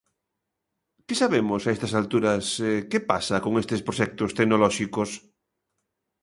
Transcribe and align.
¿Que 1.05 1.15
sabemos, 1.21 1.61
a 1.63 1.73
estas 1.75 1.93
alturas, 2.01 2.45
que 2.91 2.99
pasa 3.11 3.43
con 3.45 3.53
estes 3.61 3.83
proxectos 3.87 4.31
tecnolóxicos? 4.37 5.09